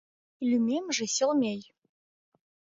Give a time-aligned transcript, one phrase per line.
[0.47, 1.61] —Лӱмемже Селмей...